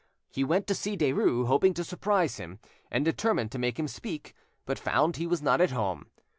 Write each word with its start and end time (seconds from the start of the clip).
He 0.31 0.43
went 0.43 0.65
to 0.65 0.73
see 0.73 0.97
Derues, 0.97 1.45
hoping 1.45 1.75
to 1.75 1.83
surprise 1.83 2.37
him, 2.37 2.57
and 2.89 3.05
determined 3.05 3.51
to 3.51 3.59
make 3.59 3.77
him 3.77 3.87
speak, 3.87 4.33
but 4.65 4.79
found 4.79 5.17
he 5.17 5.27
was 5.27 5.43
not 5.43 5.61
at 5.61 5.69
home. 5.69 6.07